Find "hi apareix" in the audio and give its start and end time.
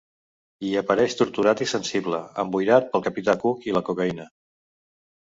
0.67-1.15